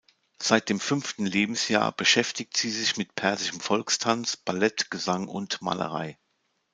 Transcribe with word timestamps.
Seit 0.41 0.69
dem 0.69 0.79
fünften 0.79 1.27
Lebensjahr 1.27 1.91
beschäftigt 1.91 2.57
sie 2.57 2.71
sich 2.71 2.97
mit 2.97 3.13
persischem 3.13 3.59
Volkstanz, 3.59 4.35
Ballett, 4.35 4.89
Gesang 4.89 5.27
und 5.27 5.61
Malerei. 5.61 6.17